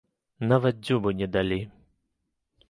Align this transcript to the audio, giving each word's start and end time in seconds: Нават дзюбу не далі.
Нават 0.51 0.79
дзюбу 0.87 1.13
не 1.19 1.27
далі. 1.35 1.61